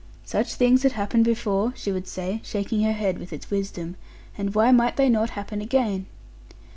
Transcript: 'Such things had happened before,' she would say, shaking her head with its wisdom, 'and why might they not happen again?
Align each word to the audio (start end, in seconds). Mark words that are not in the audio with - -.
'Such 0.25 0.55
things 0.55 0.81
had 0.81 0.93
happened 0.93 1.23
before,' 1.23 1.73
she 1.75 1.91
would 1.91 2.07
say, 2.07 2.39
shaking 2.43 2.81
her 2.81 2.91
head 2.91 3.19
with 3.19 3.31
its 3.31 3.51
wisdom, 3.51 3.95
'and 4.35 4.55
why 4.55 4.71
might 4.71 4.97
they 4.97 5.09
not 5.09 5.29
happen 5.37 5.61
again? 5.61 6.07